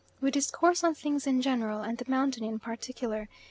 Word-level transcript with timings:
We 0.19 0.31
discourse 0.31 0.83
on 0.83 0.95
things 0.95 1.27
in 1.27 1.43
general 1.43 1.83
and 1.83 1.99
the 1.99 2.09
mountain 2.09 2.43
in 2.43 2.57
particular. 2.57 3.29